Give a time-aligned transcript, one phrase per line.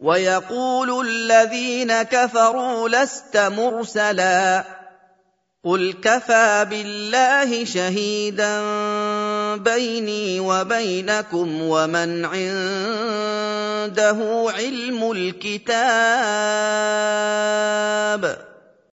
[0.00, 4.64] ويقول الذين كفروا لست مرسلا
[5.64, 8.54] قل كفى بالله شهيدا
[9.60, 14.18] بيني وبينكم ومن عنده
[14.56, 15.90] علم الكتاب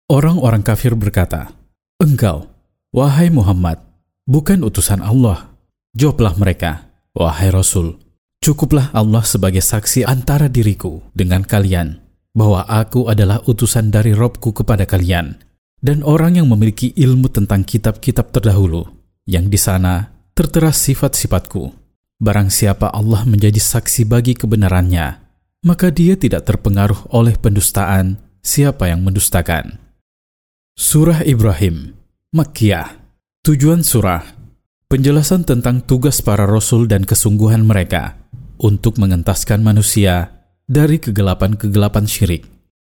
[0.06, 1.50] Orang-orang kafir berkata,
[1.98, 2.46] Engkau,
[2.94, 3.82] wahai Muhammad,
[4.22, 5.50] bukan utusan Allah.
[5.98, 8.05] Jawablah mereka, wahai Rasul,
[8.42, 12.00] cukuplah Allah sebagai saksi antara diriku dengan kalian,
[12.36, 15.40] bahwa aku adalah utusan dari Robku kepada kalian,
[15.80, 18.84] dan orang yang memiliki ilmu tentang kitab-kitab terdahulu,
[19.24, 21.72] yang di sana tertera sifat-sifatku.
[22.16, 25.20] Barang siapa Allah menjadi saksi bagi kebenarannya,
[25.68, 29.76] maka dia tidak terpengaruh oleh pendustaan siapa yang mendustakan.
[30.76, 31.96] Surah Ibrahim,
[32.32, 33.04] Makkiyah.
[33.46, 34.26] Tujuan surah,
[34.90, 38.18] penjelasan tentang tugas para rasul dan kesungguhan mereka
[38.60, 40.32] untuk mengentaskan manusia
[40.66, 42.44] dari kegelapan-kegelapan syirik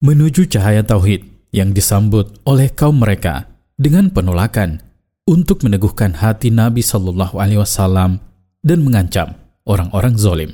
[0.03, 1.23] menuju cahaya tauhid
[1.55, 3.47] yang disambut oleh kaum mereka
[3.79, 4.83] dengan penolakan
[5.23, 8.19] untuk meneguhkan hati Nabi Shallallahu Alaihi Wasallam
[8.59, 10.51] dan mengancam orang-orang zolim.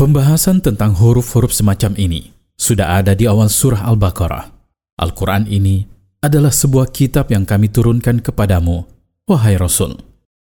[0.00, 4.48] Pembahasan tentang huruf-huruf semacam ini sudah ada di awal surah Al-Baqarah.
[4.96, 5.84] Al-Quran ini
[6.24, 8.88] adalah sebuah kitab yang kami turunkan kepadamu,
[9.28, 10.00] wahai Rasul,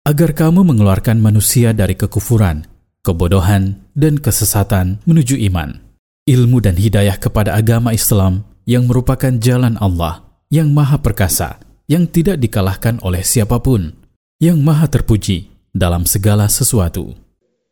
[0.07, 2.69] agar kamu mengeluarkan manusia dari kekufuran,
[3.03, 5.83] kebodohan, dan kesesatan menuju iman,
[6.29, 11.59] ilmu dan hidayah kepada agama Islam yang merupakan jalan Allah yang maha perkasa,
[11.91, 13.99] yang tidak dikalahkan oleh siapapun,
[14.39, 17.27] yang maha terpuji dalam segala sesuatu.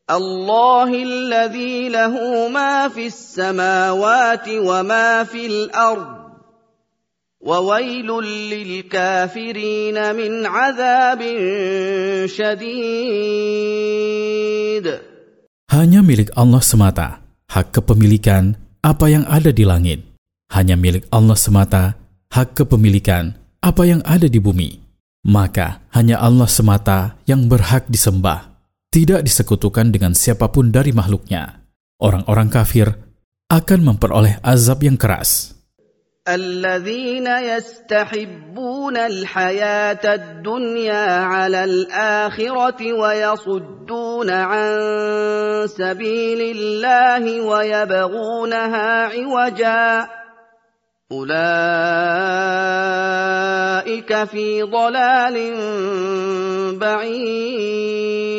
[0.04, 2.12] الله الذي له
[2.53, 6.28] ما في السماوات وما في الأرض
[7.44, 11.20] وويل للكافرين من عذاب
[12.25, 13.66] شديد
[15.75, 17.20] Hanya milik Allah semata
[17.50, 20.00] hak kepemilikan apa yang ada di langit.
[20.54, 21.98] Hanya milik Allah semata
[22.31, 24.81] hak kepemilikan apa yang ada di bumi.
[25.26, 28.54] Maka hanya Allah semata yang berhak disembah,
[28.92, 31.65] tidak disekutukan dengan siapapun dari makhluknya.
[31.98, 32.94] Orang-orang kafir
[33.50, 35.57] akan memperoleh azab yang keras.
[36.35, 44.69] الذين يستحبون الحياة الدنيا على الآخرة ويصدون عن
[45.67, 50.09] سبيل الله ويبغونها عوجا.
[51.09, 51.34] أولئك
[54.29, 55.35] في ضلال
[56.78, 58.29] بعيد.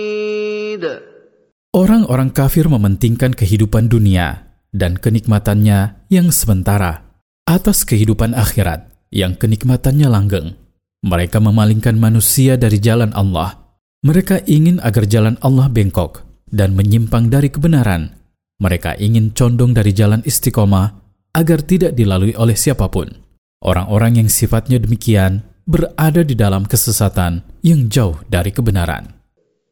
[1.74, 7.09] Orang-orang kafir mementingkan kehidupan dunia dan kenikmatannya yang sementara.
[7.50, 10.54] Atas kehidupan akhirat yang kenikmatannya langgeng.
[11.02, 13.74] Mereka memalingkan manusia dari jalan Allah.
[14.06, 18.14] Mereka ingin agar jalan Allah bengkok dan menyimpang dari kebenaran.
[18.62, 20.94] Mereka ingin condong dari jalan istiqomah
[21.34, 23.10] agar tidak dilalui oleh siapa pun.
[23.66, 29.19] Orang-orang yang sifatnya demikian berada di dalam kesesatan yang jauh dari kebenaran.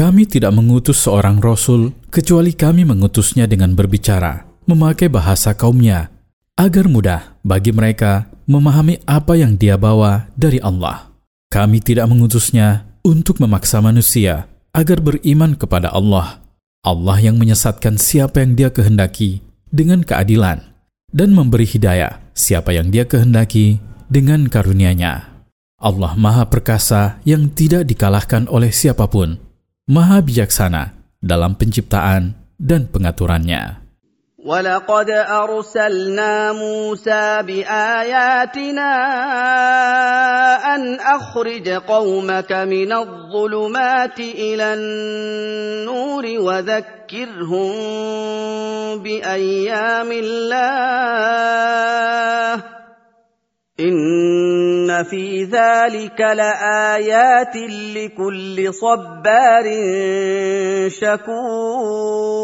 [0.00, 6.08] Kami tidak mengutus seorang rasul kecuali kami mengutusnya dengan berbicara, memakai bahasa kaumnya,
[6.56, 11.12] agar mudah bagi mereka memahami apa yang dia bawa dari Allah.
[11.52, 16.40] Kami tidak mengutusnya untuk memaksa manusia agar beriman kepada Allah.
[16.80, 20.64] Allah yang menyesatkan siapa yang dia kehendaki dengan keadilan
[21.12, 25.44] dan memberi hidayah siapa yang dia kehendaki dengan karunia-Nya.
[25.76, 29.49] Allah Maha Perkasa yang tidak dikalahkan oleh siapa pun
[29.89, 33.85] Maha bijaksana dalam penciptaan dan pengaturannya.
[34.45, 38.91] ولقد ارسلنا موسى باياتنا
[40.75, 47.73] ان اخرج قومك من الظلمات الى النور وذكرهم
[49.01, 51.88] بايام الله
[54.99, 57.55] ان في ذلك لايات
[57.95, 59.65] لكل صبار
[60.91, 62.35] شكور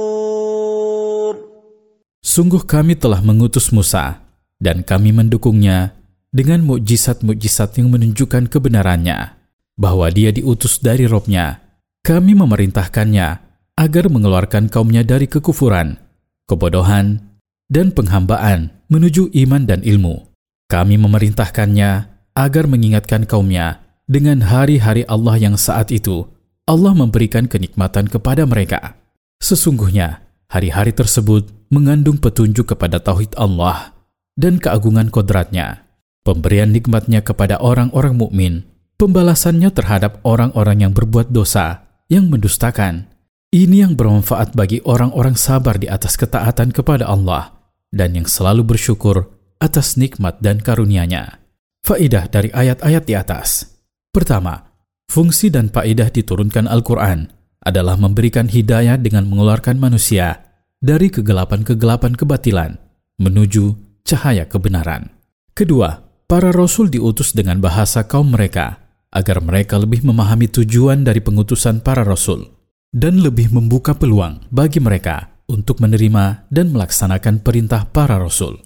[2.21, 4.23] Sungguh kami telah mengutus Musa,
[4.55, 5.91] dan kami mendukungnya
[6.31, 9.35] dengan mukjizat-mukjizat yang menunjukkan kebenarannya,
[9.75, 11.59] bahwa dia diutus dari robnya.
[12.01, 13.27] Kami memerintahkannya
[13.75, 15.99] agar mengeluarkan kaumnya dari kekufuran,
[16.47, 17.19] kebodohan,
[17.67, 20.31] dan penghambaan menuju iman dan ilmu.
[20.71, 26.28] Kami memerintahkannya agar mengingatkan kaumnya dengan hari-hari Allah yang saat itu
[26.68, 29.00] Allah memberikan kenikmatan kepada mereka.
[29.40, 30.22] Sesungguhnya,
[30.52, 33.96] hari-hari tersebut mengandung petunjuk kepada tauhid Allah
[34.36, 35.88] dan keagungan kodratnya,
[36.22, 38.54] pemberian nikmatnya kepada orang-orang mukmin,
[39.00, 43.08] pembalasannya terhadap orang-orang yang berbuat dosa, yang mendustakan.
[43.54, 47.56] Ini yang bermanfaat bagi orang-orang sabar di atas ketaatan kepada Allah
[47.94, 51.45] dan yang selalu bersyukur atas nikmat dan karunia-Nya.
[51.86, 53.62] Faidah dari ayat-ayat di atas.
[54.10, 54.58] Pertama,
[55.06, 57.30] fungsi dan faidah diturunkan Al-Quran
[57.62, 60.50] adalah memberikan hidayah dengan mengeluarkan manusia
[60.82, 62.74] dari kegelapan-kegelapan kebatilan
[63.22, 65.14] menuju cahaya kebenaran.
[65.54, 68.82] Kedua, para rasul diutus dengan bahasa kaum mereka
[69.14, 72.50] agar mereka lebih memahami tujuan dari pengutusan para rasul
[72.90, 78.58] dan lebih membuka peluang bagi mereka untuk menerima dan melaksanakan perintah para rasul.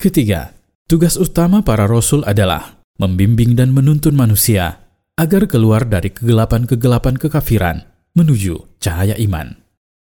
[0.00, 4.82] Ketiga, tugas utama para rasul adalah membimbing dan menuntun manusia
[5.16, 7.86] agar keluar dari kegelapan-kegelapan kekafiran
[8.18, 9.61] menuju cahaya iman.